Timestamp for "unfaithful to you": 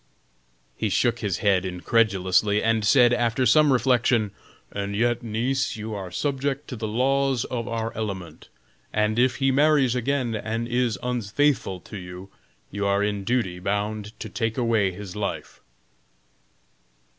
11.03-12.31